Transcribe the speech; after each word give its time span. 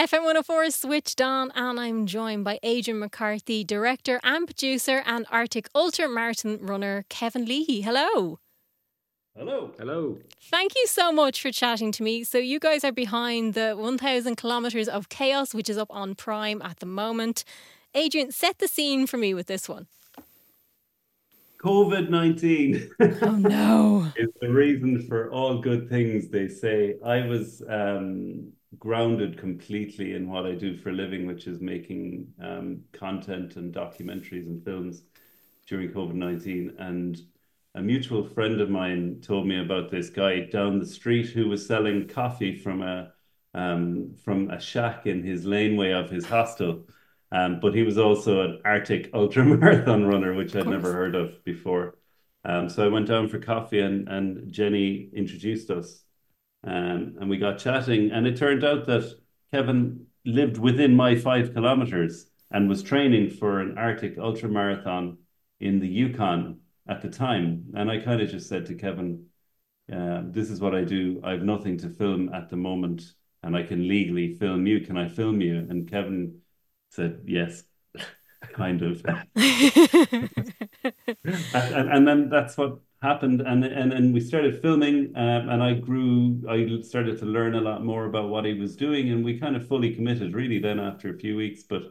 FM 0.00 0.24
104 0.24 0.64
is 0.64 0.76
switched 0.76 1.20
on, 1.20 1.52
and 1.54 1.78
I'm 1.78 2.06
joined 2.06 2.42
by 2.42 2.58
Adrian 2.62 3.00
McCarthy, 3.00 3.64
director 3.64 4.18
and 4.24 4.46
producer, 4.46 5.02
and 5.04 5.26
Arctic 5.30 5.68
Ultra 5.74 6.08
Marathon 6.08 6.56
runner 6.62 7.04
Kevin 7.10 7.44
Leahy. 7.44 7.82
Hello. 7.82 8.38
Hello. 9.36 9.72
Hello. 9.78 10.16
Thank 10.40 10.72
you 10.74 10.86
so 10.86 11.12
much 11.12 11.42
for 11.42 11.52
chatting 11.52 11.92
to 11.92 12.02
me. 12.02 12.24
So, 12.24 12.38
you 12.38 12.58
guys 12.58 12.82
are 12.82 12.92
behind 12.92 13.52
the 13.52 13.74
1000 13.74 14.36
kilometres 14.36 14.88
of 14.88 15.10
chaos, 15.10 15.52
which 15.52 15.68
is 15.68 15.76
up 15.76 15.88
on 15.90 16.14
Prime 16.14 16.62
at 16.62 16.78
the 16.78 16.86
moment. 16.86 17.44
Adrian, 17.94 18.32
set 18.32 18.58
the 18.58 18.68
scene 18.68 19.06
for 19.06 19.18
me 19.18 19.34
with 19.34 19.48
this 19.48 19.68
one. 19.68 19.86
COVID 21.62 22.08
19 22.08 22.90
Oh, 23.20 23.32
no. 23.32 24.10
it's 24.16 24.32
the 24.40 24.50
reason 24.50 25.06
for 25.06 25.30
all 25.30 25.58
good 25.58 25.90
things, 25.90 26.30
they 26.30 26.48
say. 26.48 26.94
I 27.04 27.26
was 27.26 27.62
um, 27.68 28.54
grounded 28.78 29.36
completely 29.36 30.14
in 30.14 30.30
what 30.30 30.46
I 30.46 30.54
do 30.54 30.76
for 30.76 30.90
a 30.90 30.92
living, 30.92 31.26
which 31.26 31.46
is 31.46 31.60
making 31.60 32.32
um, 32.40 32.84
content 32.92 33.56
and 33.56 33.74
documentaries 33.74 34.46
and 34.46 34.64
films 34.64 35.02
during 35.66 35.90
COVID 35.90 36.14
19. 36.14 36.76
And 36.78 37.20
a 37.74 37.82
mutual 37.82 38.24
friend 38.24 38.60
of 38.60 38.70
mine 38.70 39.20
told 39.22 39.46
me 39.46 39.60
about 39.60 39.90
this 39.90 40.10
guy 40.10 40.40
down 40.40 40.78
the 40.78 40.86
street 40.86 41.28
who 41.28 41.48
was 41.48 41.66
selling 41.66 42.08
coffee 42.08 42.56
from 42.56 42.82
a 42.82 43.12
um, 43.52 44.14
from 44.24 44.50
a 44.50 44.60
shack 44.60 45.06
in 45.06 45.24
his 45.24 45.44
laneway 45.44 45.92
of 45.92 46.08
his 46.08 46.24
hostel. 46.24 46.84
Um, 47.32 47.60
but 47.60 47.74
he 47.74 47.82
was 47.82 47.98
also 47.98 48.42
an 48.42 48.62
Arctic 48.64 49.12
ultramarathon 49.12 50.10
runner, 50.10 50.34
which 50.34 50.54
I'd 50.54 50.66
never 50.66 50.92
heard 50.92 51.14
of 51.14 51.44
before. 51.44 51.96
Um, 52.44 52.68
so 52.68 52.84
I 52.84 52.88
went 52.88 53.06
down 53.06 53.28
for 53.28 53.38
coffee 53.38 53.80
and, 53.80 54.08
and 54.08 54.50
Jenny 54.52 55.10
introduced 55.12 55.70
us. 55.70 56.02
Um, 56.64 57.16
and 57.20 57.30
we 57.30 57.38
got 57.38 57.58
chatting, 57.58 58.10
and 58.10 58.26
it 58.26 58.36
turned 58.36 58.64
out 58.64 58.86
that 58.86 59.10
Kevin 59.52 60.06
lived 60.24 60.58
within 60.58 60.94
my 60.94 61.16
five 61.16 61.54
kilometers 61.54 62.26
and 62.50 62.68
was 62.68 62.82
training 62.82 63.30
for 63.30 63.60
an 63.60 63.78
Arctic 63.78 64.18
ultra 64.18 64.48
marathon 64.48 65.18
in 65.60 65.80
the 65.80 65.88
Yukon 65.88 66.60
at 66.88 67.00
the 67.00 67.08
time. 67.08 67.66
And 67.74 67.90
I 67.90 68.00
kind 68.00 68.20
of 68.20 68.28
just 68.28 68.48
said 68.48 68.66
to 68.66 68.74
Kevin, 68.74 69.26
uh, 69.92 70.22
This 70.24 70.50
is 70.50 70.60
what 70.60 70.74
I 70.74 70.84
do. 70.84 71.20
I 71.24 71.32
have 71.32 71.42
nothing 71.42 71.78
to 71.78 71.88
film 71.88 72.30
at 72.34 72.50
the 72.50 72.56
moment, 72.56 73.02
and 73.42 73.56
I 73.56 73.62
can 73.62 73.88
legally 73.88 74.34
film 74.34 74.66
you. 74.66 74.80
Can 74.80 74.96
I 74.96 75.08
film 75.08 75.40
you? 75.40 75.66
And 75.70 75.88
Kevin 75.88 76.40
said, 76.90 77.22
Yes, 77.26 77.62
kind 78.52 78.82
of. 78.82 79.04
and, 79.36 80.30
and 81.88 82.08
then 82.08 82.28
that's 82.28 82.56
what 82.56 82.80
happened 83.02 83.40
and 83.40 83.64
and 83.64 83.92
and 83.92 84.12
we 84.12 84.20
started 84.20 84.60
filming 84.60 85.12
um, 85.16 85.48
and 85.48 85.62
I 85.62 85.74
grew 85.74 86.42
I 86.48 86.82
started 86.82 87.18
to 87.20 87.24
learn 87.24 87.54
a 87.54 87.60
lot 87.60 87.82
more 87.84 88.04
about 88.04 88.28
what 88.28 88.44
he 88.44 88.54
was 88.54 88.76
doing 88.76 89.10
and 89.10 89.24
we 89.24 89.38
kind 89.38 89.56
of 89.56 89.66
fully 89.66 89.94
committed 89.94 90.34
really 90.34 90.58
then 90.58 90.78
after 90.78 91.08
a 91.08 91.18
few 91.18 91.36
weeks 91.36 91.62
but 91.62 91.82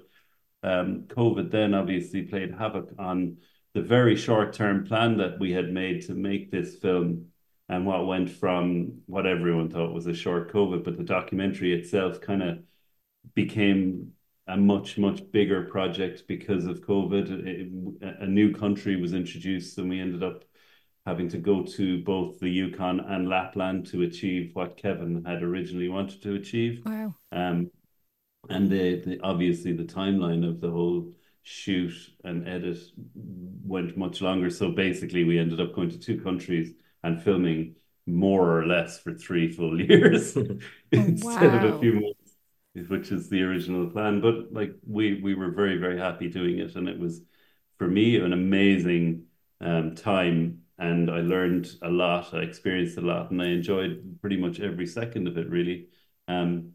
um, 0.61 1.05
COVID 1.07 1.49
then 1.49 1.73
obviously 1.73 2.23
played 2.23 2.53
havoc 2.53 2.89
on 2.99 3.37
the 3.73 3.81
very 3.81 4.15
short 4.15 4.53
term 4.53 4.85
plan 4.85 5.17
that 5.17 5.39
we 5.39 5.51
had 5.51 5.73
made 5.73 6.05
to 6.05 6.13
make 6.13 6.51
this 6.51 6.75
film 6.75 7.25
and 7.69 7.85
what 7.85 8.05
went 8.05 8.29
from 8.29 8.99
what 9.07 9.25
everyone 9.25 9.69
thought 9.69 9.93
was 9.93 10.05
a 10.05 10.13
short 10.13 10.53
COVID 10.53 10.83
but 10.83 10.95
the 10.95 11.03
documentary 11.03 11.73
itself 11.73 12.21
kind 12.21 12.43
of 12.43 12.59
became 13.33 14.11
a 14.47 14.57
much 14.57 14.97
much 14.97 15.21
bigger 15.31 15.63
project 15.65 16.23
because 16.27 16.65
of 16.65 16.81
COVID. 16.81 17.45
It, 17.45 18.11
a 18.21 18.25
new 18.25 18.51
country 18.51 18.99
was 18.99 19.13
introduced, 19.13 19.77
and 19.77 19.89
we 19.89 19.99
ended 19.99 20.23
up 20.23 20.43
having 21.09 21.27
to 21.29 21.39
go 21.39 21.63
to 21.63 22.03
both 22.03 22.39
the 22.39 22.47
Yukon 22.47 22.99
and 22.99 23.27
Lapland 23.27 23.87
to 23.87 24.03
achieve 24.03 24.51
what 24.53 24.77
Kevin 24.77 25.25
had 25.25 25.41
originally 25.41 25.89
wanted 25.89 26.21
to 26.21 26.35
achieve. 26.35 26.83
Wow. 26.85 27.15
Um, 27.31 27.71
and 28.47 28.69
the, 28.69 29.01
the 29.01 29.19
obviously 29.23 29.73
the 29.73 29.83
timeline 29.83 30.47
of 30.47 30.61
the 30.61 30.69
whole 30.69 31.11
shoot 31.41 31.93
and 32.23 32.47
edit 32.47 32.77
went 33.15 33.97
much 33.97 34.21
longer. 34.21 34.51
So 34.51 34.71
basically, 34.71 35.23
we 35.23 35.39
ended 35.39 35.59
up 35.59 35.73
going 35.73 35.89
to 35.89 35.99
two 35.99 36.21
countries 36.21 36.73
and 37.03 37.23
filming 37.23 37.75
more 38.05 38.59
or 38.59 38.67
less 38.67 38.99
for 38.99 39.13
three 39.13 39.51
full 39.51 39.81
years 39.89 40.37
instead 40.91 41.55
of 41.55 41.63
a 41.63 41.79
few 41.79 41.93
months 41.93 42.35
which 42.87 43.11
is 43.11 43.29
the 43.29 43.41
original 43.41 43.89
plan. 43.89 44.21
But 44.21 44.53
like 44.53 44.75
we 44.87 45.19
we 45.21 45.33
were 45.33 45.49
very 45.49 45.77
very 45.77 45.97
happy 45.97 46.29
doing 46.29 46.59
it, 46.59 46.75
and 46.75 46.87
it 46.87 46.99
was 46.99 47.21
for 47.77 47.87
me 47.87 48.17
an 48.17 48.31
amazing 48.31 49.23
um, 49.61 49.95
time, 49.95 50.61
and 50.79 51.11
I 51.11 51.19
learned 51.19 51.69
a 51.81 51.89
lot. 51.89 52.33
I 52.33 52.39
experienced 52.39 52.97
a 52.97 53.01
lot, 53.01 53.31
and 53.31 53.41
I 53.41 53.47
enjoyed 53.47 54.17
pretty 54.21 54.37
much 54.37 54.59
every 54.59 54.87
second 54.87 55.27
of 55.27 55.37
it. 55.37 55.49
Really, 55.49 55.89
um, 56.27 56.71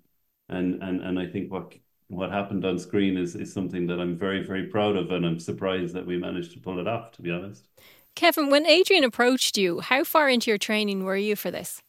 and 0.48 0.82
and 0.82 1.00
and 1.00 1.18
I 1.18 1.26
think 1.26 1.50
what 1.50 1.74
what 2.08 2.30
happened 2.30 2.64
on 2.64 2.78
screen 2.78 3.16
is 3.16 3.34
is 3.34 3.52
something 3.52 3.86
that 3.88 4.00
I'm 4.00 4.16
very 4.16 4.44
very 4.44 4.66
proud 4.66 4.96
of, 4.96 5.10
and 5.10 5.26
I'm 5.26 5.40
surprised 5.40 5.94
that 5.94 6.06
we 6.06 6.18
managed 6.18 6.52
to 6.52 6.60
pull 6.60 6.78
it 6.78 6.86
off. 6.86 7.12
To 7.12 7.22
be 7.22 7.30
honest. 7.30 7.68
Kevin, 8.14 8.48
when 8.48 8.64
Adrian 8.64 9.02
approached 9.02 9.58
you, 9.58 9.80
how 9.80 10.04
far 10.04 10.28
into 10.28 10.48
your 10.50 10.58
training 10.58 11.02
were 11.02 11.16
you 11.16 11.34
for 11.34 11.50
this? 11.50 11.82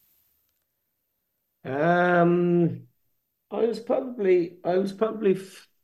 Um, 1.64 2.86
I 3.50 3.58
was 3.66 3.80
probably 3.80 4.58
I 4.64 4.76
was 4.76 4.92
probably 4.92 5.38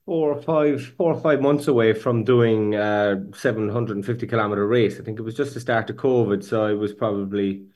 four 0.07 0.33
or 0.33 0.43
five 0.43 0.83
four 0.97 1.15
or 1.15 1.21
five 1.21 1.41
months 1.41 1.69
away 1.69 1.93
from 1.93 2.25
doing 2.25 2.75
a 2.75 3.23
750 3.35 4.27
kilometer 4.27 4.67
race. 4.67 4.99
I 5.01 5.05
think 5.05 5.19
it 5.19 5.23
was 5.23 5.35
just 5.35 5.55
the 5.55 5.61
start 5.61 5.91
of 5.91 5.97
COVID, 5.97 6.45
so 6.45 6.65
I 6.65 6.73
was 6.75 6.93
probably 6.93 7.67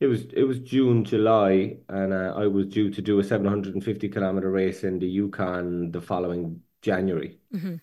it 0.00 0.06
was 0.06 0.24
it 0.34 0.44
was 0.44 0.58
June, 0.60 1.04
July, 1.04 1.78
and 1.88 2.12
uh, 2.12 2.34
I 2.36 2.46
was 2.46 2.66
due 2.66 2.90
to 2.90 3.02
do 3.02 3.18
a 3.20 3.24
750 3.24 4.08
kilometer 4.08 4.50
race 4.50 4.84
in 4.84 4.98
the 4.98 5.06
Yukon 5.06 5.92
the 5.92 6.00
following 6.00 6.62
January. 6.82 7.38
Mhm. 7.54 7.80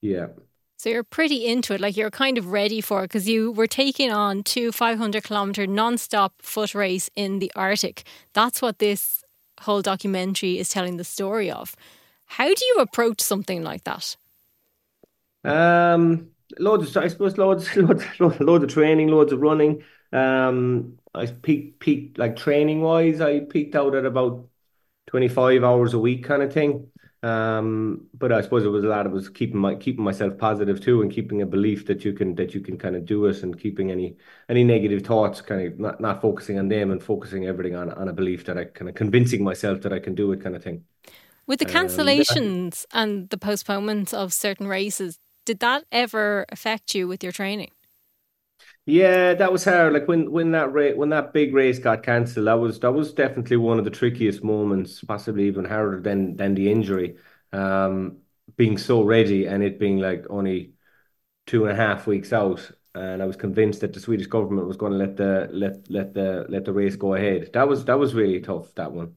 Yeah. 0.00 0.28
So 0.76 0.90
you're 0.90 1.04
pretty 1.04 1.46
into 1.46 1.72
it, 1.74 1.80
like 1.80 1.96
you're 1.96 2.10
kind 2.10 2.36
of 2.36 2.52
ready 2.52 2.80
for 2.80 3.00
it 3.00 3.08
because 3.08 3.28
you 3.28 3.52
were 3.52 3.66
taking 3.66 4.10
on 4.12 4.42
two 4.42 4.70
500 4.72 5.24
kilometer 5.24 5.66
non-stop 5.66 6.42
foot 6.42 6.74
race 6.74 7.08
in 7.16 7.38
the 7.38 7.50
Arctic. 7.56 8.04
That's 8.34 8.60
what 8.60 8.78
this 8.80 9.24
whole 9.62 9.82
documentary 9.82 10.58
is 10.58 10.68
telling 10.68 10.96
the 10.98 11.04
story 11.04 11.50
of. 11.50 11.74
How 12.26 12.52
do 12.52 12.64
you 12.66 12.74
approach 12.80 13.22
something 13.22 13.62
like 13.62 13.84
that? 13.84 14.16
Um, 15.44 16.30
loads 16.58 16.96
of, 16.96 17.02
I 17.02 17.08
suppose 17.08 17.36
loads, 17.38 17.74
loads, 17.76 18.04
loads 18.40 18.64
of 18.64 18.70
training, 18.70 19.08
loads 19.08 19.32
of 19.32 19.40
running. 19.40 19.82
Um, 20.12 20.98
I 21.14 21.26
peaked, 21.26 21.80
peaked 21.80 22.18
like 22.18 22.36
training 22.36 22.80
wise, 22.80 23.20
I 23.20 23.40
peaked 23.40 23.74
out 23.74 23.94
at 23.94 24.06
about 24.06 24.48
25 25.06 25.62
hours 25.64 25.94
a 25.94 25.98
week 25.98 26.24
kind 26.24 26.42
of 26.42 26.52
thing. 26.52 26.90
Um, 27.22 28.08
but 28.12 28.32
I 28.32 28.42
suppose 28.42 28.64
it 28.64 28.68
was 28.68 28.84
a 28.84 28.88
lot. 28.88 29.06
It 29.06 29.12
was 29.12 29.30
keeping 29.30 29.58
my 29.58 29.74
keeping 29.76 30.04
myself 30.04 30.36
positive 30.36 30.80
too, 30.82 31.00
and 31.02 31.10
keeping 31.10 31.40
a 31.40 31.46
belief 31.46 31.86
that 31.86 32.04
you 32.04 32.12
can 32.12 32.34
that 32.34 32.54
you 32.54 32.60
can 32.60 32.76
kind 32.76 32.96
of 32.96 33.06
do 33.06 33.24
it, 33.26 33.42
and 33.42 33.58
keeping 33.58 33.90
any 33.90 34.16
any 34.50 34.62
negative 34.62 35.02
thoughts, 35.06 35.40
kind 35.40 35.66
of 35.66 35.78
not 35.78 36.00
not 36.02 36.20
focusing 36.20 36.58
on 36.58 36.68
them, 36.68 36.90
and 36.90 37.02
focusing 37.02 37.46
everything 37.46 37.76
on 37.76 37.90
on 37.90 38.08
a 38.08 38.12
belief 38.12 38.44
that 38.44 38.58
I 38.58 38.64
kind 38.66 38.90
of 38.90 38.94
convincing 38.94 39.42
myself 39.42 39.80
that 39.82 39.92
I 39.94 40.00
can 40.00 40.14
do 40.14 40.32
it, 40.32 40.42
kind 40.42 40.54
of 40.54 40.62
thing. 40.62 40.84
With 41.46 41.58
the 41.58 41.64
Um, 41.64 41.66
cancellations 41.66 42.84
and 42.92 43.28
the 43.30 43.38
postponements 43.38 44.12
of 44.14 44.32
certain 44.32 44.66
races, 44.66 45.18
did 45.44 45.60
that 45.60 45.84
ever 45.92 46.46
affect 46.50 46.94
you 46.94 47.06
with 47.08 47.22
your 47.22 47.32
training? 47.32 47.70
Yeah, 48.86 49.34
that 49.34 49.50
was 49.52 49.64
hard. 49.64 49.92
Like 49.94 50.06
when 50.08 50.30
when 50.30 50.52
that 50.52 50.72
ra 50.72 50.90
when 50.92 51.08
that 51.10 51.32
big 51.32 51.54
race 51.54 51.78
got 51.78 52.02
cancelled, 52.02 52.46
that 52.46 52.54
was 52.54 52.80
that 52.80 52.92
was 52.92 53.12
definitely 53.14 53.56
one 53.56 53.78
of 53.78 53.84
the 53.84 53.90
trickiest 53.90 54.44
moments, 54.44 55.02
possibly 55.02 55.46
even 55.46 55.64
harder 55.64 56.00
than 56.00 56.36
than 56.36 56.54
the 56.54 56.70
injury. 56.70 57.16
Um, 57.52 58.18
being 58.56 58.76
so 58.78 59.02
ready 59.02 59.46
and 59.46 59.62
it 59.62 59.78
being 59.78 59.98
like 59.98 60.26
only 60.28 60.74
two 61.46 61.64
and 61.66 61.72
a 61.72 61.76
half 61.76 62.06
weeks 62.06 62.32
out, 62.32 62.70
and 62.94 63.22
I 63.22 63.26
was 63.26 63.36
convinced 63.36 63.80
that 63.82 63.92
the 63.94 64.00
Swedish 64.00 64.28
government 64.28 64.68
was 64.68 64.76
going 64.78 64.92
to 64.92 64.98
let 64.98 65.16
the 65.16 65.48
let 65.52 65.90
let 65.90 66.14
the 66.14 66.46
let 66.48 66.64
the 66.66 66.72
race 66.72 66.96
go 66.96 67.14
ahead. 67.14 67.52
That 67.54 67.68
was 67.68 67.84
that 67.86 67.98
was 67.98 68.14
really 68.14 68.40
tough, 68.40 68.74
that 68.76 68.92
one. 68.92 69.16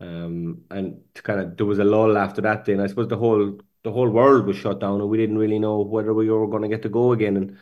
Um, 0.00 0.64
and 0.70 1.02
to 1.14 1.22
kind 1.22 1.40
of 1.40 1.56
there 1.56 1.66
was 1.66 1.78
a 1.78 1.84
lull 1.84 2.16
after 2.16 2.40
that. 2.42 2.64
Then 2.64 2.80
I 2.80 2.86
suppose 2.86 3.08
the 3.08 3.16
whole 3.18 3.58
the 3.82 3.92
whole 3.92 4.08
world 4.10 4.46
was 4.46 4.56
shut 4.56 4.80
down, 4.80 5.00
and 5.00 5.10
we 5.10 5.18
didn't 5.18 5.38
really 5.38 5.58
know 5.58 5.80
whether 5.82 6.14
we 6.14 6.30
were 6.30 6.46
going 6.48 6.62
to 6.62 6.68
get 6.68 6.82
to 6.82 6.88
go 6.88 7.12
again. 7.12 7.36
And 7.36 7.58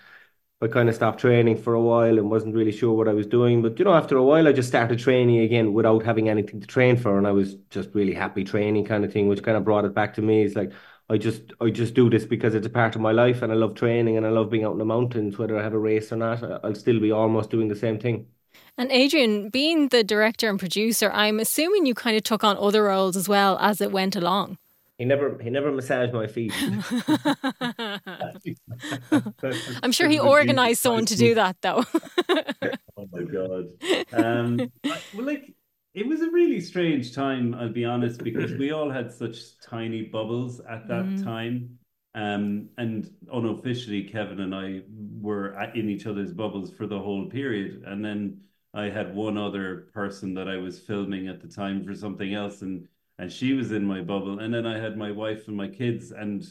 I 0.60 0.68
kind 0.68 0.88
of 0.88 0.94
stopped 0.94 1.20
training 1.20 1.56
for 1.58 1.74
a 1.74 1.80
while 1.80 2.18
and 2.18 2.30
wasn't 2.30 2.54
really 2.54 2.72
sure 2.72 2.94
what 2.96 3.08
I 3.08 3.12
was 3.12 3.26
doing. 3.26 3.62
But 3.62 3.78
you 3.78 3.84
know, 3.84 3.94
after 3.94 4.16
a 4.16 4.22
while, 4.24 4.48
I 4.48 4.52
just 4.52 4.68
started 4.68 4.98
training 4.98 5.38
again 5.40 5.72
without 5.72 6.04
having 6.04 6.28
anything 6.28 6.60
to 6.60 6.66
train 6.66 6.96
for, 6.96 7.18
and 7.18 7.26
I 7.26 7.32
was 7.32 7.54
just 7.70 7.90
really 7.94 8.14
happy 8.14 8.44
training, 8.44 8.84
kind 8.84 9.04
of 9.04 9.12
thing, 9.12 9.28
which 9.28 9.42
kind 9.42 9.56
of 9.56 9.64
brought 9.64 9.84
it 9.84 9.94
back 9.94 10.14
to 10.14 10.22
me. 10.22 10.42
It's 10.44 10.56
like 10.56 10.72
I 11.10 11.18
just 11.18 11.52
I 11.60 11.70
just 11.70 11.94
do 11.94 12.10
this 12.10 12.24
because 12.26 12.54
it's 12.54 12.66
a 12.66 12.70
part 12.70 12.94
of 12.96 13.00
my 13.00 13.12
life, 13.12 13.42
and 13.42 13.52
I 13.52 13.56
love 13.56 13.74
training, 13.74 14.16
and 14.16 14.26
I 14.26 14.30
love 14.30 14.50
being 14.50 14.64
out 14.64 14.72
in 14.72 14.78
the 14.78 14.84
mountains, 14.84 15.38
whether 15.38 15.58
I 15.58 15.62
have 15.62 15.74
a 15.74 15.78
race 15.78 16.12
or 16.12 16.16
not. 16.16 16.42
I'll 16.64 16.74
still 16.74 17.00
be 17.00 17.12
almost 17.12 17.50
doing 17.50 17.68
the 17.68 17.76
same 17.76 17.98
thing. 17.98 18.28
And 18.78 18.92
Adrian, 18.92 19.50
being 19.50 19.88
the 19.88 20.04
director 20.04 20.48
and 20.48 20.58
producer, 20.58 21.10
I'm 21.12 21.40
assuming 21.40 21.84
you 21.84 21.94
kind 21.94 22.16
of 22.16 22.22
took 22.22 22.44
on 22.44 22.56
other 22.56 22.84
roles 22.84 23.16
as 23.16 23.28
well 23.28 23.58
as 23.58 23.80
it 23.80 23.90
went 23.90 24.14
along. 24.14 24.56
He 24.98 25.04
never 25.04 25.36
he 25.40 25.50
never 25.50 25.72
massaged 25.72 26.12
my 26.12 26.28
feet. 26.28 26.52
I'm 29.82 29.92
sure 29.92 30.08
he 30.08 30.20
organised 30.20 30.82
someone 30.82 31.06
to 31.06 31.16
do 31.16 31.34
that, 31.34 31.56
though. 31.60 31.84
Oh 33.00 33.06
my 33.12 33.22
God. 33.22 33.66
Um, 34.12 34.72
well, 35.14 35.24
like 35.24 35.54
it 35.94 36.04
was 36.04 36.20
a 36.20 36.28
really 36.30 36.60
strange 36.60 37.14
time, 37.14 37.54
I'll 37.54 37.72
be 37.72 37.84
honest, 37.84 38.24
because 38.24 38.52
we 38.54 38.72
all 38.72 38.90
had 38.90 39.12
such 39.12 39.56
tiny 39.60 40.02
bubbles 40.02 40.60
at 40.68 40.88
that 40.88 41.04
mm. 41.04 41.22
time. 41.22 41.78
Um, 42.16 42.70
and 42.76 43.08
unofficially, 43.32 44.02
Kevin 44.02 44.40
and 44.40 44.52
I 44.52 44.80
were 45.20 45.52
in 45.76 45.88
each 45.88 46.06
other's 46.06 46.32
bubbles 46.32 46.72
for 46.72 46.88
the 46.88 46.98
whole 46.98 47.26
period. 47.26 47.84
And 47.86 48.04
then 48.04 48.40
I 48.78 48.88
had 48.88 49.12
one 49.12 49.36
other 49.36 49.88
person 49.92 50.34
that 50.34 50.48
I 50.48 50.56
was 50.56 50.78
filming 50.78 51.26
at 51.26 51.40
the 51.40 51.48
time 51.48 51.84
for 51.84 51.94
something 51.94 52.32
else, 52.32 52.62
and 52.62 52.86
and 53.18 53.32
she 53.32 53.52
was 53.52 53.72
in 53.72 53.84
my 53.84 54.00
bubble. 54.00 54.38
And 54.38 54.54
then 54.54 54.66
I 54.66 54.78
had 54.78 54.96
my 54.96 55.10
wife 55.10 55.48
and 55.48 55.56
my 55.56 55.66
kids, 55.66 56.12
and 56.12 56.46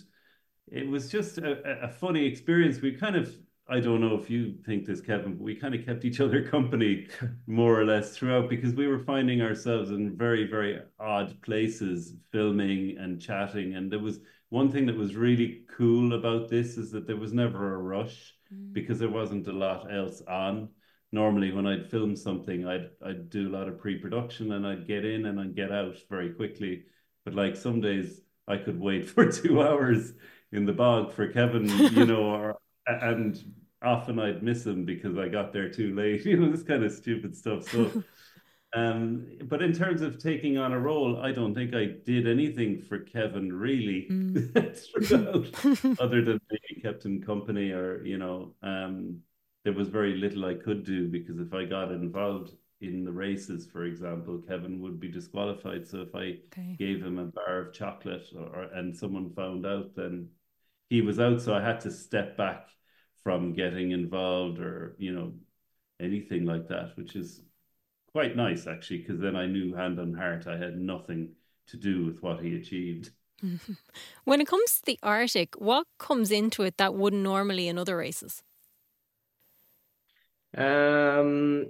it 0.69 0.85
was 0.85 1.09
just 1.09 1.37
a, 1.37 1.83
a 1.83 1.87
funny 1.87 2.25
experience. 2.25 2.81
We 2.81 2.91
kind 2.91 3.15
of 3.15 3.33
I 3.69 3.79
don't 3.79 4.01
know 4.01 4.15
if 4.15 4.29
you 4.29 4.55
think 4.65 4.85
this, 4.85 4.99
Kevin, 4.99 5.35
but 5.35 5.43
we 5.43 5.55
kind 5.55 5.73
of 5.73 5.85
kept 5.85 6.03
each 6.03 6.19
other 6.19 6.41
company 6.55 7.07
more 7.47 7.79
or 7.79 7.85
less 7.85 8.17
throughout 8.17 8.49
because 8.49 8.73
we 8.73 8.87
were 8.87 8.99
finding 8.99 9.41
ourselves 9.41 9.91
in 9.91 10.17
very, 10.17 10.45
very 10.45 10.81
odd 10.99 11.41
places 11.41 12.13
filming 12.31 12.97
and 12.97 13.21
chatting. 13.21 13.75
And 13.75 13.89
there 13.89 13.99
was 13.99 14.19
one 14.49 14.69
thing 14.69 14.85
that 14.87 14.97
was 14.97 15.15
really 15.15 15.63
cool 15.77 16.13
about 16.13 16.49
this 16.49 16.77
is 16.77 16.91
that 16.91 17.07
there 17.07 17.17
was 17.17 17.33
never 17.33 17.75
a 17.75 17.77
rush 17.77 18.35
mm. 18.53 18.73
because 18.73 18.99
there 18.99 19.09
wasn't 19.09 19.47
a 19.47 19.53
lot 19.53 19.93
else 19.93 20.21
on. 20.27 20.69
Normally, 21.11 21.51
when 21.51 21.65
I'd 21.65 21.89
film 21.89 22.15
something, 22.15 22.67
I'd 22.67 22.89
I'd 23.05 23.29
do 23.29 23.47
a 23.47 23.55
lot 23.55 23.67
of 23.67 23.79
pre-production 23.79 24.51
and 24.51 24.67
I'd 24.67 24.87
get 24.87 25.05
in 25.05 25.25
and 25.25 25.39
I'd 25.39 25.55
get 25.55 25.71
out 25.71 25.95
very 26.09 26.31
quickly. 26.31 26.83
But 27.23 27.33
like 27.33 27.55
some 27.55 27.81
days, 27.81 28.21
I 28.47 28.57
could 28.57 28.79
wait 28.79 29.09
for 29.09 29.31
two 29.31 29.61
hours 29.61 30.13
in 30.51 30.65
the 30.65 30.73
bog 30.73 31.13
for 31.13 31.27
Kevin, 31.27 31.67
you 31.93 32.05
know, 32.05 32.23
or 32.33 32.57
and 32.87 33.43
often 33.81 34.19
I'd 34.19 34.43
miss 34.43 34.65
him 34.65 34.85
because 34.85 35.17
I 35.17 35.27
got 35.27 35.53
there 35.53 35.69
too 35.69 35.95
late. 35.95 36.25
You 36.25 36.37
know, 36.37 36.51
this 36.51 36.63
kind 36.63 36.83
of 36.83 36.91
stupid 36.91 37.35
stuff. 37.35 37.69
So, 37.69 38.03
um, 38.75 39.27
but 39.45 39.61
in 39.61 39.73
terms 39.73 40.01
of 40.01 40.21
taking 40.21 40.57
on 40.57 40.73
a 40.73 40.79
role, 40.79 41.21
I 41.21 41.31
don't 41.31 41.53
think 41.53 41.73
I 41.73 41.85
did 42.05 42.27
anything 42.27 42.81
for 42.81 42.99
Kevin 42.99 43.51
really 43.51 44.07
mm. 44.09 45.97
other 45.99 46.23
than 46.23 46.39
maybe 46.49 46.81
kept 46.81 47.05
him 47.05 47.21
company 47.21 47.71
or 47.71 48.03
you 48.03 48.17
know, 48.17 48.53
um, 48.63 49.21
there 49.67 49.75
was 49.75 49.89
very 49.89 50.15
little 50.15 50.45
I 50.45 50.53
could 50.53 50.85
do 50.85 51.09
because 51.09 51.39
if 51.39 51.53
I 51.53 51.65
got 51.65 51.91
involved 51.91 52.53
in 52.79 53.03
the 53.03 53.11
races, 53.11 53.67
for 53.69 53.83
example, 53.83 54.41
Kevin 54.47 54.79
would 54.79 54.97
be 54.97 55.09
disqualified. 55.09 55.85
So 55.85 56.03
if 56.03 56.15
I 56.15 56.37
okay. 56.53 56.77
gave 56.79 57.03
him 57.03 57.19
a 57.19 57.25
bar 57.25 57.59
of 57.59 57.73
chocolate 57.73 58.23
or, 58.33 58.69
and 58.73 58.95
someone 58.95 59.29
found 59.31 59.65
out, 59.65 59.93
then 59.93 60.29
he 60.89 61.01
was 61.01 61.19
out. 61.19 61.41
So 61.41 61.53
I 61.53 61.61
had 61.61 61.81
to 61.81 61.91
step 61.91 62.37
back 62.37 62.69
from 63.25 63.51
getting 63.51 63.91
involved 63.91 64.59
or 64.59 64.95
you 64.99 65.11
know 65.11 65.33
anything 65.99 66.45
like 66.45 66.69
that, 66.69 66.95
which 66.95 67.17
is 67.17 67.41
quite 68.13 68.37
nice 68.37 68.67
actually, 68.67 68.99
because 68.99 69.19
then 69.19 69.35
I 69.35 69.47
knew 69.47 69.75
hand 69.75 69.99
on 69.99 70.13
heart 70.13 70.47
I 70.47 70.55
had 70.55 70.77
nothing 70.77 71.33
to 71.71 71.75
do 71.75 72.05
with 72.05 72.23
what 72.23 72.39
he 72.39 72.55
achieved. 72.55 73.09
When 74.23 74.39
it 74.39 74.47
comes 74.47 74.75
to 74.75 74.85
the 74.85 74.97
Arctic, 75.03 75.55
what 75.59 75.87
comes 75.97 76.31
into 76.31 76.63
it 76.63 76.77
that 76.77 76.93
wouldn't 76.93 77.21
normally 77.21 77.67
in 77.67 77.77
other 77.77 77.97
races? 77.97 78.43
Um, 80.57 81.67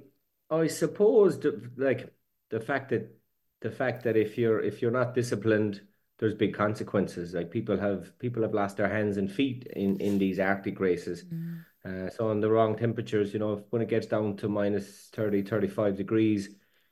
I 0.50 0.68
suppose 0.68 1.40
the, 1.40 1.70
like 1.76 2.14
the 2.50 2.60
fact 2.60 2.90
that 2.90 3.14
the 3.62 3.72
fact 3.72 4.04
that 4.04 4.16
if 4.16 4.38
you're 4.38 4.62
if 4.62 4.82
you're 4.82 4.92
not 4.92 5.14
disciplined 5.14 5.82
there's 6.20 6.34
big 6.34 6.54
consequences. 6.54 7.34
Like 7.34 7.52
people 7.52 7.78
have 7.78 8.18
people 8.20 8.42
have 8.44 8.54
lost 8.54 8.78
their 8.78 8.90
hands 8.90 9.18
and 9.18 9.32
feet 9.32 9.68
in 9.76 10.00
in 10.00 10.18
these 10.18 10.40
Arctic 10.40 10.80
races. 10.80 11.26
Mm. 11.26 11.66
Uh, 11.86 12.10
so 12.10 12.30
on 12.30 12.42
the 12.42 12.50
wrong 12.50 12.76
temperatures, 12.76 13.34
you 13.34 13.40
know, 13.40 13.64
when 13.70 13.82
it 13.82 13.88
gets 13.88 14.08
down 14.08 14.36
to 14.38 14.50
minus 14.50 15.10
30, 15.14 15.44
35 15.44 15.96
degrees, 15.96 16.50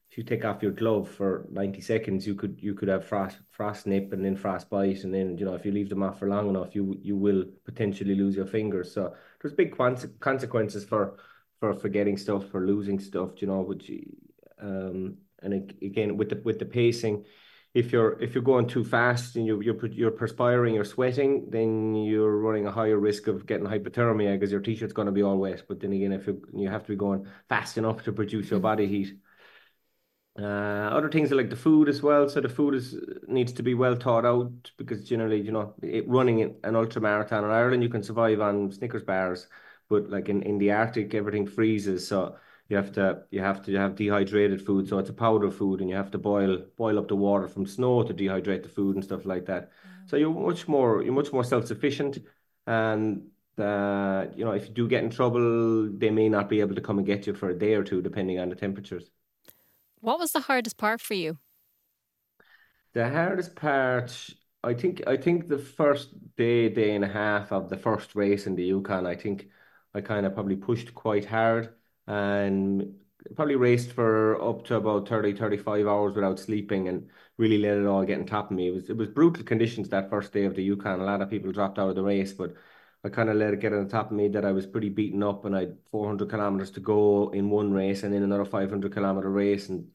if 0.09 0.17
you 0.17 0.23
take 0.23 0.45
off 0.45 0.63
your 0.63 0.71
glove 0.71 1.09
for 1.09 1.47
90 1.51 1.81
seconds, 1.81 2.25
you 2.25 2.35
could 2.35 2.59
you 2.61 2.73
could 2.75 2.87
have 2.87 3.05
frost 3.05 3.37
frost 3.51 3.87
nip 3.87 4.13
and 4.13 4.23
then 4.23 4.35
frost 4.35 4.69
bite, 4.69 5.03
and 5.03 5.13
then 5.13 5.37
you 5.37 5.45
know 5.45 5.55
if 5.55 5.65
you 5.65 5.71
leave 5.71 5.89
them 5.89 6.03
off 6.03 6.19
for 6.19 6.29
long 6.29 6.49
enough, 6.49 6.75
you 6.75 6.97
you 7.01 7.17
will 7.17 7.45
potentially 7.65 8.15
lose 8.15 8.35
your 8.35 8.45
fingers. 8.45 8.93
So 8.93 9.15
there's 9.41 9.53
big 9.53 9.75
consequences 10.19 10.85
for 10.85 11.17
for 11.59 11.73
forgetting 11.73 12.17
stuff, 12.17 12.49
for 12.49 12.65
losing 12.65 12.99
stuff, 12.99 13.41
you 13.41 13.47
know, 13.47 13.61
which 13.61 13.91
um 14.61 15.17
and 15.41 15.73
again 15.81 16.17
with 16.17 16.29
the 16.29 16.41
with 16.43 16.59
the 16.59 16.65
pacing 16.65 17.25
if 17.75 17.91
you're 17.91 18.17
if 18.21 18.33
you're 18.33 18.43
going 18.43 18.65
too 18.67 18.85
fast 18.85 19.35
and 19.35 19.45
you, 19.45 19.61
you're 19.61 19.85
you're 19.87 20.09
perspiring, 20.09 20.73
you're 20.73 20.85
sweating, 20.85 21.49
then 21.49 21.93
you're 21.93 22.37
running 22.37 22.65
a 22.65 22.71
higher 22.71 22.97
risk 22.97 23.27
of 23.27 23.45
getting 23.45 23.67
hypothermia 23.67 24.33
because 24.33 24.49
your 24.49 24.61
t-shirt's 24.61 24.93
going 24.93 25.07
to 25.07 25.11
be 25.11 25.21
all 25.21 25.37
wet. 25.37 25.63
But 25.67 25.81
then 25.81 25.91
again, 25.91 26.13
if 26.13 26.25
you 26.25 26.41
you 26.55 26.69
have 26.69 26.83
to 26.83 26.87
be 26.87 26.95
going 26.95 27.27
fast 27.49 27.77
enough 27.77 28.01
to 28.05 28.13
produce 28.13 28.49
your 28.49 28.61
body 28.61 28.87
heat. 28.87 29.17
Uh, 30.39 30.43
other 30.97 31.09
things 31.09 31.31
are 31.31 31.35
like 31.35 31.49
the 31.49 31.55
food 31.55 31.89
as 31.89 32.01
well. 32.01 32.29
So 32.29 32.39
the 32.39 32.49
food 32.49 32.75
is 32.75 32.95
needs 33.27 33.51
to 33.53 33.63
be 33.63 33.73
well 33.73 33.95
thought 33.95 34.25
out 34.25 34.71
because 34.77 35.03
generally, 35.03 35.41
you 35.41 35.51
know, 35.51 35.73
it, 35.83 36.07
running 36.07 36.55
an 36.63 36.75
ultra 36.77 37.01
marathon 37.01 37.43
in 37.43 37.49
Ireland, 37.49 37.83
you 37.83 37.89
can 37.89 38.03
survive 38.03 38.39
on 38.39 38.71
Snickers 38.71 39.03
bars, 39.03 39.47
but 39.89 40.09
like 40.09 40.29
in, 40.29 40.41
in 40.43 40.57
the 40.57 40.71
Arctic, 40.71 41.13
everything 41.13 41.47
freezes. 41.47 42.07
So 42.07 42.35
you 42.69 42.77
have 42.77 42.91
to 42.93 43.23
you 43.31 43.41
have 43.41 43.61
to 43.63 43.73
have 43.75 43.95
dehydrated 43.95 44.65
food 44.65 44.87
so 44.87 44.97
it's 44.97 45.09
a 45.09 45.13
powder 45.13 45.51
food 45.51 45.81
and 45.81 45.89
you 45.89 45.95
have 45.95 46.11
to 46.11 46.17
boil 46.17 46.57
boil 46.77 46.97
up 46.97 47.07
the 47.07 47.15
water 47.15 47.47
from 47.47 47.65
snow 47.65 48.03
to 48.03 48.13
dehydrate 48.13 48.63
the 48.63 48.69
food 48.69 48.95
and 48.95 49.03
stuff 49.03 49.25
like 49.25 49.45
that 49.45 49.69
mm. 49.69 50.09
so 50.09 50.15
you're 50.15 50.33
much 50.33 50.67
more 50.67 51.03
you're 51.03 51.13
much 51.13 51.31
more 51.31 51.43
self-sufficient 51.43 52.19
and 52.67 53.23
uh, 53.57 54.25
you 54.35 54.43
know 54.43 54.51
if 54.51 54.67
you 54.67 54.73
do 54.73 54.87
get 54.87 55.03
in 55.03 55.09
trouble 55.09 55.89
they 55.91 56.09
may 56.09 56.27
not 56.27 56.49
be 56.49 56.59
able 56.59 56.75
to 56.75 56.81
come 56.81 56.97
and 56.97 57.07
get 57.07 57.27
you 57.27 57.33
for 57.33 57.49
a 57.49 57.57
day 57.57 57.73
or 57.73 57.83
two 57.83 58.01
depending 58.01 58.39
on 58.39 58.49
the 58.49 58.55
temperatures 58.55 59.11
what 60.01 60.19
was 60.19 60.31
the 60.31 60.41
hardest 60.41 60.77
part 60.77 60.99
for 60.99 61.13
you 61.13 61.37
the 62.93 63.09
hardest 63.09 63.55
part 63.55 64.29
i 64.63 64.73
think 64.73 65.01
i 65.07 65.15
think 65.15 65.47
the 65.47 65.57
first 65.57 66.09
day 66.35 66.67
day 66.67 66.95
and 66.95 67.05
a 67.05 67.07
half 67.07 67.51
of 67.51 67.69
the 67.69 67.77
first 67.77 68.15
race 68.15 68.45
in 68.47 68.55
the 68.55 68.63
yukon 68.63 69.05
i 69.05 69.15
think 69.15 69.47
i 69.95 70.01
kind 70.01 70.25
of 70.25 70.33
probably 70.33 70.55
pushed 70.55 70.93
quite 70.93 71.25
hard 71.25 71.73
and 72.07 72.93
probably 73.35 73.55
raced 73.55 73.91
for 73.91 74.41
up 74.41 74.63
to 74.65 74.75
about 74.75 75.07
30 75.07 75.33
35 75.33 75.87
hours 75.87 76.13
without 76.15 76.39
sleeping 76.39 76.87
and 76.89 77.09
really 77.37 77.57
let 77.57 77.77
it 77.77 77.85
all 77.85 78.03
get 78.05 78.19
on 78.19 78.25
top 78.25 78.51
of 78.51 78.57
me. 78.57 78.67
It 78.67 78.71
was 78.71 78.89
it 78.89 78.97
was 78.97 79.09
brutal 79.09 79.43
conditions 79.43 79.89
that 79.89 80.09
first 80.09 80.31
day 80.31 80.45
of 80.45 80.55
the 80.55 80.63
yukon 80.63 80.99
a 80.99 81.03
lot 81.03 81.21
of 81.21 81.29
people 81.29 81.51
dropped 81.51 81.79
out 81.79 81.89
of 81.89 81.95
the 81.95 82.03
race 82.03 82.33
but 82.33 82.53
I 83.03 83.09
kind 83.09 83.29
of 83.29 83.35
let 83.37 83.53
it 83.53 83.59
get 83.59 83.73
on 83.73 83.87
top 83.87 84.07
of 84.11 84.17
me 84.17 84.27
that 84.29 84.45
I 84.45 84.51
was 84.51 84.65
pretty 84.65 84.89
beaten 84.89 85.23
up 85.23 85.45
and 85.45 85.55
I 85.55 85.61
had 85.61 85.77
400 85.91 86.29
kilometers 86.29 86.71
to 86.71 86.79
go 86.79 87.29
in 87.31 87.49
one 87.49 87.71
race 87.71 88.03
and 88.03 88.13
then 88.13 88.23
another 88.23 88.45
500 88.45 88.93
kilometer 88.93 89.29
race 89.31 89.69
and 89.69 89.91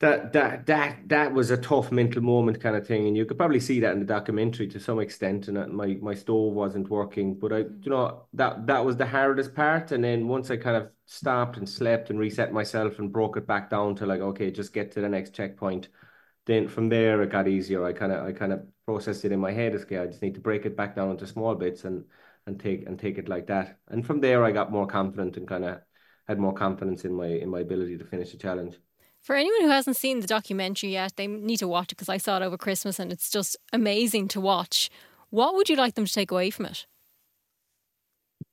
that 0.00 0.32
that 0.32 0.64
that 0.66 0.96
that 1.08 1.32
was 1.32 1.50
a 1.50 1.58
tough 1.58 1.92
mental 1.92 2.22
moment 2.22 2.58
kind 2.58 2.74
of 2.74 2.86
thing 2.86 3.06
and 3.06 3.16
you 3.16 3.26
could 3.26 3.36
probably 3.36 3.60
see 3.60 3.80
that 3.80 3.92
in 3.92 3.98
the 3.98 4.04
documentary 4.04 4.66
to 4.66 4.80
some 4.80 4.98
extent 4.98 5.46
and 5.48 5.72
my 5.74 5.98
my 6.00 6.14
stove 6.14 6.54
wasn't 6.54 6.88
working 6.88 7.34
but 7.34 7.52
i 7.52 7.62
mm. 7.62 7.84
you 7.84 7.90
know 7.90 8.22
that 8.32 8.66
that 8.66 8.84
was 8.84 8.96
the 8.96 9.06
hardest 9.06 9.54
part 9.54 9.92
and 9.92 10.02
then 10.02 10.26
once 10.26 10.50
i 10.50 10.56
kind 10.56 10.76
of 10.76 10.90
stopped 11.04 11.58
and 11.58 11.68
slept 11.68 12.08
and 12.08 12.18
reset 12.18 12.52
myself 12.52 12.98
and 12.98 13.12
broke 13.12 13.36
it 13.36 13.46
back 13.46 13.68
down 13.68 13.94
to 13.94 14.06
like 14.06 14.20
okay 14.20 14.50
just 14.50 14.72
get 14.72 14.90
to 14.90 15.00
the 15.02 15.08
next 15.08 15.34
checkpoint 15.34 15.88
then 16.46 16.66
from 16.66 16.88
there 16.88 17.20
it 17.22 17.30
got 17.30 17.46
easier 17.46 17.84
i 17.84 17.92
kind 17.92 18.12
of 18.12 18.24
i 18.24 18.32
kind 18.32 18.54
of 18.54 18.62
processed 18.86 19.24
it 19.26 19.32
in 19.32 19.40
my 19.40 19.52
head 19.52 19.74
okay 19.74 19.98
i 19.98 20.06
just 20.06 20.22
need 20.22 20.34
to 20.34 20.40
break 20.40 20.64
it 20.64 20.76
back 20.76 20.96
down 20.96 21.10
into 21.10 21.26
small 21.26 21.54
bits 21.54 21.84
and 21.84 22.04
and 22.46 22.58
take 22.58 22.86
and 22.86 22.98
take 22.98 23.18
it 23.18 23.28
like 23.28 23.46
that 23.48 23.78
and 23.88 24.06
from 24.06 24.20
there 24.20 24.44
i 24.44 24.50
got 24.50 24.72
more 24.72 24.86
confident 24.86 25.36
and 25.36 25.46
kind 25.46 25.64
of 25.64 25.78
had 26.26 26.38
more 26.38 26.54
confidence 26.54 27.04
in 27.04 27.12
my 27.12 27.26
in 27.26 27.50
my 27.50 27.60
ability 27.60 27.98
to 27.98 28.04
finish 28.04 28.32
the 28.32 28.38
challenge 28.38 28.78
for 29.22 29.36
anyone 29.36 29.62
who 29.62 29.68
hasn't 29.68 29.96
seen 29.96 30.20
the 30.20 30.26
documentary 30.26 30.90
yet, 30.90 31.14
they 31.16 31.26
need 31.26 31.58
to 31.58 31.68
watch 31.68 31.92
it 31.92 31.96
because 31.96 32.08
I 32.08 32.16
saw 32.16 32.36
it 32.36 32.42
over 32.42 32.56
Christmas 32.56 32.98
and 32.98 33.12
it's 33.12 33.30
just 33.30 33.56
amazing 33.72 34.28
to 34.28 34.40
watch. 34.40 34.90
What 35.30 35.54
would 35.54 35.68
you 35.68 35.76
like 35.76 35.94
them 35.94 36.06
to 36.06 36.12
take 36.12 36.30
away 36.30 36.50
from 36.50 36.66
it? 36.66 36.86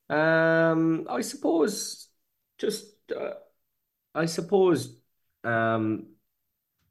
Um, 0.10 1.08
I 1.10 1.22
suppose 1.22 2.08
just 2.58 2.86
uh, 3.16 3.32
I 4.16 4.26
suppose 4.26 5.00
um 5.44 6.08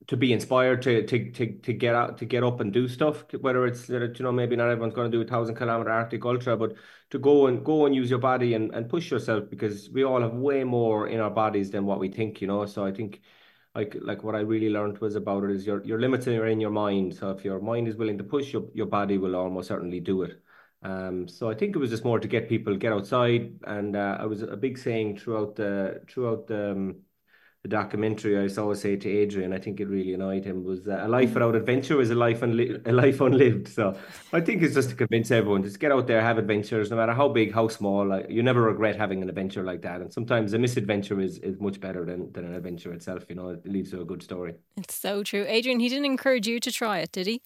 to 0.09 0.16
be 0.16 0.33
inspired 0.33 0.83
to 0.83 1.04
to 1.06 1.30
to 1.33 1.59
to 1.61 1.73
get 1.73 1.95
out 1.95 2.18
to 2.18 2.25
get 2.25 2.45
up 2.45 2.61
and 2.61 2.73
do 2.73 2.87
stuff 2.88 3.25
whether 3.40 3.66
it's 3.66 3.88
you 3.88 4.12
know 4.21 4.33
maybe 4.33 4.54
not 4.56 4.68
everyone's 4.71 4.95
going 4.95 5.11
to 5.11 5.16
do 5.16 5.23
a 5.23 5.26
thousand 5.26 5.56
kilometer 5.56 5.90
arctic 5.90 6.25
ultra 6.25 6.56
but 6.56 6.75
to 7.11 7.18
go 7.18 7.47
and 7.47 7.64
go 7.64 7.87
and 7.87 7.95
use 7.95 8.09
your 8.11 8.18
body 8.21 8.54
and, 8.54 8.73
and 8.75 8.88
push 8.88 9.11
yourself 9.11 9.50
because 9.50 9.90
we 9.90 10.04
all 10.04 10.21
have 10.21 10.35
way 10.35 10.62
more 10.64 11.09
in 11.09 11.18
our 11.21 11.30
bodies 11.30 11.71
than 11.71 11.85
what 11.87 11.99
we 11.99 12.09
think 12.09 12.40
you 12.40 12.47
know 12.47 12.66
so 12.66 12.85
i 12.85 12.92
think 12.92 13.21
like 13.76 13.97
like 14.00 14.25
what 14.25 14.35
I 14.35 14.40
really 14.40 14.71
learned 14.71 14.99
was 14.99 15.16
about 15.16 15.45
it 15.45 15.50
is 15.50 15.66
your 15.66 15.85
your 15.85 16.00
limits 16.00 16.26
are 16.26 16.47
in 16.47 16.61
your 16.61 16.71
mind. 16.71 17.14
So 17.14 17.30
if 17.30 17.45
your 17.45 17.61
mind 17.61 17.88
is 17.88 17.97
willing 17.97 18.18
to 18.18 18.25
push, 18.25 18.52
your 18.52 18.64
your 18.75 18.87
body 18.87 19.18
will 19.18 19.37
almost 19.37 19.68
certainly 19.68 20.00
do 20.00 20.23
it. 20.23 20.42
Um, 20.83 21.28
so 21.28 21.50
I 21.50 21.54
think 21.54 21.76
it 21.76 21.78
was 21.78 21.90
just 21.90 22.04
more 22.04 22.18
to 22.21 22.28
get 22.28 22.49
people 22.49 22.76
get 22.76 22.92
outside, 22.92 23.59
and 23.64 23.97
uh, 23.97 24.16
I 24.21 24.26
was 24.26 24.42
a 24.42 24.56
big 24.56 24.78
saying 24.78 25.18
throughout 25.18 25.56
the 25.56 26.02
throughout 26.09 26.47
the 26.47 26.73
um, 26.73 26.97
the 27.66 27.76
documentary, 27.76 28.38
I 28.38 28.49
always 28.61 28.80
say 28.80 28.94
to 28.94 29.08
Adrian, 29.08 29.52
I 29.52 29.58
think 29.58 29.80
it 29.80 29.88
really 29.88 30.14
annoyed 30.14 30.44
him, 30.44 30.62
was 30.62 30.87
uh, 30.87 31.00
a 31.02 31.08
life 31.08 31.35
without 31.35 31.56
adventure 31.56 32.00
is 32.00 32.11
a 32.11 32.14
life 32.14 32.40
unli- 32.40 32.80
a 32.87 32.92
life 32.92 33.20
unlived. 33.20 33.66
So 33.68 33.96
I 34.32 34.40
think 34.40 34.62
it's 34.62 34.75
just 34.75 34.90
to 34.90 34.94
convince 34.94 35.32
everyone, 35.32 35.64
just 35.64 35.80
get 35.80 35.90
out 35.90 36.06
there, 36.06 36.20
have 36.20 36.38
adventures, 36.38 36.90
no 36.90 36.96
matter 36.96 37.12
how 37.12 37.28
big, 37.28 37.52
how 37.52 37.66
small. 37.66 38.06
Like, 38.06 38.26
you 38.30 38.42
never 38.42 38.62
regret 38.62 38.94
having 38.94 39.20
an 39.20 39.28
adventure 39.28 39.64
like 39.64 39.82
that. 39.82 40.00
And 40.00 40.12
sometimes 40.12 40.52
a 40.52 40.58
misadventure 40.58 41.20
is, 41.20 41.38
is 41.38 41.58
much 41.61 41.80
better 41.80 42.04
than, 42.04 42.30
than 42.32 42.44
an 42.44 42.54
adventure 42.54 42.92
itself. 42.92 43.25
You 43.28 43.35
know, 43.35 43.49
it 43.49 43.66
leads 43.66 43.90
to 43.90 44.00
a 44.00 44.04
good 44.04 44.23
story. 44.23 44.54
It's 44.76 44.94
so 44.94 45.25
true. 45.25 45.44
Adrian, 45.49 45.80
he 45.80 45.88
didn't 45.88 46.04
encourage 46.04 46.46
you 46.46 46.61
to 46.61 46.70
try 46.70 46.99
it, 46.99 47.11
did 47.11 47.26
he? 47.26 47.42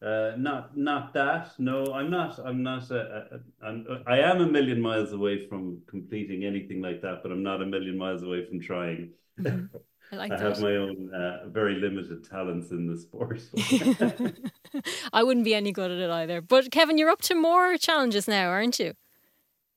Uh, 0.00 0.32
not 0.36 0.76
not 0.76 1.12
that. 1.14 1.50
No, 1.58 1.92
I'm 1.92 2.08
not. 2.08 2.38
I'm 2.44 2.62
not. 2.62 2.88
A, 2.90 3.26
a, 3.32 3.66
I'm, 3.66 3.86
I 4.06 4.18
am 4.20 4.40
a 4.40 4.46
million 4.46 4.80
miles 4.80 5.12
away 5.12 5.48
from 5.48 5.82
completing 5.88 6.44
anything 6.44 6.80
like 6.80 7.02
that, 7.02 7.20
but 7.22 7.32
I'm 7.32 7.42
not 7.42 7.62
a 7.62 7.66
million 7.66 7.98
miles 7.98 8.22
away 8.22 8.44
from 8.46 8.60
trying. 8.60 9.10
Mm-hmm. 9.40 9.76
I 10.10 10.16
like 10.16 10.32
I 10.32 10.38
have 10.38 10.60
my 10.60 10.76
own 10.76 11.12
uh, 11.12 11.48
very 11.48 11.74
limited 11.74 12.24
talents 12.28 12.70
in 12.70 12.86
the 12.86 12.96
sport. 12.96 13.42
I 15.12 15.22
wouldn't 15.22 15.44
be 15.44 15.54
any 15.54 15.72
good 15.72 15.90
at 15.90 15.98
it 15.98 16.10
either. 16.10 16.40
But 16.40 16.70
Kevin, 16.70 16.96
you're 16.96 17.10
up 17.10 17.20
to 17.22 17.34
more 17.34 17.76
challenges 17.76 18.26
now, 18.26 18.48
aren't 18.48 18.78
you? 18.78 18.94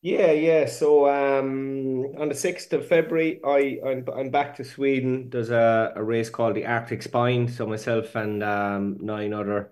Yeah, 0.01 0.31
yeah. 0.31 0.67
So 0.67 1.09
um, 1.09 2.05
on 2.17 2.29
the 2.29 2.35
6th 2.35 2.71
of 2.73 2.87
February, 2.87 3.41
I, 3.45 3.79
I'm, 3.85 4.05
I'm 4.15 4.29
back 4.29 4.55
to 4.55 4.63
Sweden. 4.63 5.29
There's 5.29 5.51
a, 5.51 5.91
a 5.95 6.03
race 6.03 6.29
called 6.29 6.55
the 6.55 6.65
Arctic 6.65 7.03
Spine. 7.03 7.49
So 7.49 7.67
myself 7.67 8.15
and 8.15 8.41
um, 8.41 8.97
nine 9.01 9.33
other 9.33 9.71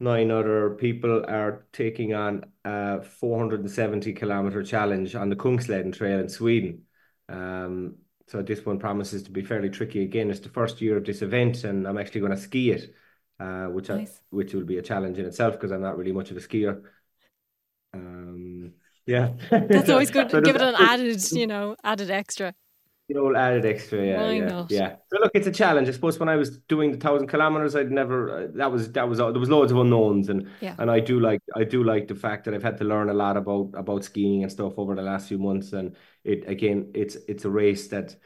nine 0.00 0.30
other 0.30 0.70
people 0.70 1.24
are 1.28 1.66
taking 1.72 2.14
on 2.14 2.46
a 2.64 3.02
470 3.02 4.14
kilometer 4.14 4.62
challenge 4.62 5.14
on 5.14 5.28
the 5.28 5.36
Kungsleden 5.36 5.94
Trail 5.94 6.20
in 6.20 6.28
Sweden. 6.28 6.82
Um, 7.28 7.96
so 8.26 8.42
this 8.42 8.64
one 8.64 8.78
promises 8.78 9.22
to 9.24 9.30
be 9.30 9.42
fairly 9.42 9.68
tricky 9.68 10.02
again. 10.02 10.30
It's 10.30 10.40
the 10.40 10.48
first 10.48 10.80
year 10.80 10.96
of 10.96 11.04
this 11.04 11.20
event, 11.20 11.64
and 11.64 11.86
I'm 11.86 11.98
actually 11.98 12.20
going 12.20 12.32
to 12.32 12.38
ski 12.38 12.70
it, 12.70 12.94
uh, 13.38 13.66
which 13.66 13.88
Nice. 13.88 14.16
I, 14.16 14.20
which 14.30 14.54
will 14.54 14.64
be 14.64 14.78
a 14.78 14.82
challenge 14.82 15.18
in 15.18 15.26
itself 15.26 15.54
because 15.54 15.70
I'm 15.70 15.82
not 15.82 15.98
really 15.98 16.12
much 16.12 16.30
of 16.30 16.36
a 16.36 16.40
skier. 16.40 16.82
Um, 17.92 18.72
yeah, 19.06 19.32
That's 19.50 19.90
always 19.90 20.10
good. 20.12 20.30
So 20.30 20.40
Give 20.40 20.56
it 20.56 20.62
an 20.62 20.76
added, 20.78 21.30
you 21.32 21.46
know, 21.46 21.76
added 21.84 22.10
extra. 22.10 22.54
The 23.12 23.20
old 23.20 23.36
added 23.36 23.64
extra, 23.66 23.98
yeah, 24.06 24.20
Why 24.20 24.32
yeah, 24.32 24.48
not? 24.48 24.70
yeah. 24.70 24.96
So 25.12 25.18
look, 25.20 25.32
it's 25.34 25.46
a 25.46 25.52
challenge. 25.52 25.88
I 25.88 25.92
suppose 25.92 26.18
when 26.18 26.28
I 26.28 26.36
was 26.36 26.58
doing 26.60 26.92
the 26.92 26.98
thousand 26.98 27.28
kilometers, 27.28 27.74
I'd 27.76 27.90
never. 27.90 28.44
Uh, 28.44 28.48
that 28.54 28.70
was 28.70 28.92
that 28.92 29.08
was 29.08 29.18
there 29.18 29.32
was 29.32 29.50
loads 29.50 29.72
of 29.72 29.78
unknowns, 29.78 30.28
and 30.28 30.48
Yeah. 30.60 30.76
and 30.78 30.90
I 30.90 31.00
do 31.00 31.20
like 31.20 31.40
I 31.56 31.64
do 31.64 31.84
like 31.84 32.08
the 32.08 32.14
fact 32.14 32.44
that 32.44 32.54
I've 32.54 32.62
had 32.62 32.78
to 32.78 32.84
learn 32.84 33.08
a 33.10 33.14
lot 33.14 33.36
about 33.36 33.70
about 33.74 34.04
skiing 34.04 34.42
and 34.42 34.52
stuff 34.52 34.78
over 34.78 34.94
the 34.94 35.02
last 35.02 35.28
few 35.28 35.38
months. 35.38 35.72
And 35.72 35.96
it 36.24 36.48
again, 36.48 36.90
it's 36.94 37.16
it's 37.28 37.44
a 37.44 37.50
race 37.50 37.88
that 37.88 38.16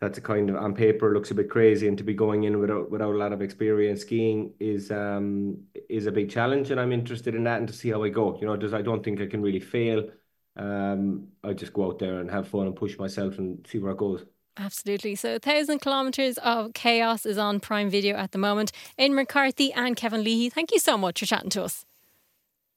that's 0.00 0.18
a 0.18 0.20
kind 0.20 0.50
of 0.50 0.56
on 0.56 0.74
paper 0.74 1.12
looks 1.14 1.30
a 1.30 1.34
bit 1.34 1.50
crazy, 1.50 1.86
and 1.88 1.96
to 1.98 2.04
be 2.04 2.14
going 2.14 2.44
in 2.44 2.58
without 2.60 2.90
without 2.90 3.14
a 3.14 3.18
lot 3.18 3.32
of 3.32 3.42
experience 3.42 4.00
skiing 4.02 4.54
is 4.58 4.90
um 4.90 5.58
is 5.88 6.06
a 6.06 6.12
big 6.12 6.30
challenge, 6.30 6.70
and 6.70 6.80
I'm 6.80 6.92
interested 6.92 7.34
in 7.34 7.44
that 7.44 7.58
and 7.58 7.68
to 7.68 7.74
see 7.74 7.90
how 7.90 8.02
I 8.02 8.08
go. 8.08 8.38
You 8.40 8.46
know, 8.46 8.56
does 8.56 8.74
I 8.74 8.82
don't 8.82 9.02
think 9.04 9.20
I 9.20 9.26
can 9.26 9.42
really 9.42 9.60
fail. 9.60 10.08
Um, 10.56 11.28
I 11.42 11.52
just 11.52 11.72
go 11.72 11.86
out 11.86 11.98
there 11.98 12.18
and 12.20 12.30
have 12.30 12.48
fun 12.48 12.66
and 12.66 12.76
push 12.76 12.98
myself 12.98 13.38
and 13.38 13.66
see 13.70 13.78
where 13.78 13.92
it 13.92 13.98
goes. 13.98 14.24
Absolutely. 14.58 15.14
So, 15.14 15.30
a 15.30 15.40
1,000 15.42 15.78
kilometres 15.78 16.36
of 16.38 16.74
chaos 16.74 17.24
is 17.24 17.38
on 17.38 17.58
Prime 17.58 17.88
Video 17.88 18.16
at 18.16 18.32
the 18.32 18.38
moment. 18.38 18.70
In 18.98 19.14
McCarthy 19.14 19.72
and 19.72 19.96
Kevin 19.96 20.22
Leahy, 20.22 20.50
thank 20.50 20.72
you 20.72 20.78
so 20.78 20.98
much 20.98 21.20
for 21.20 21.26
chatting 21.26 21.48
to 21.50 21.64
us. 21.64 21.86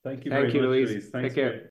Thank 0.04 0.24
you 0.24 0.32
Thank 0.32 0.54
you, 0.54 0.62
much, 0.62 0.70
Louise. 0.70 0.90
Louise. 0.92 1.10
Thanks 1.10 1.34
Take 1.34 1.36
care. 1.36 1.52
for 1.54 1.64